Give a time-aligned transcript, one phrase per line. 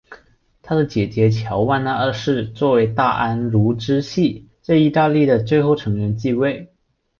[0.63, 6.73] 他的姐姐乔万娜二世作为大安茹支系在意大利的最后成员继位。